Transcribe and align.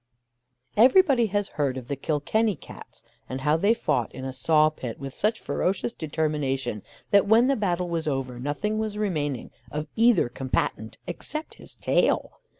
Everybody 0.77 1.27
has 1.27 1.49
heard 1.59 1.77
of 1.77 1.87
the 1.87 1.95
Kilkenny 1.95 2.55
Cats, 2.55 3.03
and 3.29 3.41
how 3.41 3.55
they 3.55 3.75
fought 3.75 4.11
in 4.15 4.25
a 4.25 4.33
saw 4.33 4.71
pit 4.71 4.97
with 4.99 5.13
such 5.15 5.39
ferocious 5.39 5.93
determination, 5.93 6.81
that 7.11 7.27
when 7.27 7.45
the 7.45 7.55
battle 7.55 7.87
was 7.87 8.07
over, 8.07 8.39
nothing 8.39 8.79
was 8.79 8.97
remaining 8.97 9.51
of 9.69 9.85
either 9.95 10.27
combatant 10.27 10.97
except 11.05 11.57
his 11.61 11.75
tail. 11.75 12.39